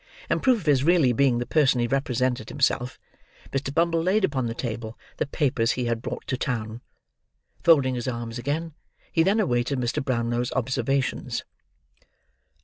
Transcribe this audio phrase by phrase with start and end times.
[0.31, 2.97] In proof of his really being the person he represented himself,
[3.51, 3.71] Mr.
[3.71, 6.81] Bumble laid upon the table the papers he had brought to town.
[7.63, 8.73] Folding his arms again,
[9.11, 10.03] he then awaited Mr.
[10.03, 11.43] Brownlow's observations.